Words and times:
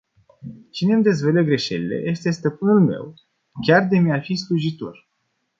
Cine 0.71 0.93
îmi 0.93 1.03
dezvăluie 1.03 1.43
greșelile 1.43 1.95
este 2.09 2.31
stăpânul 2.31 2.79
meu, 2.79 3.13
chiar 3.67 3.87
de 3.87 3.97
mi-ar 3.97 4.23
fi 4.23 4.35
slujitor. 4.35 5.07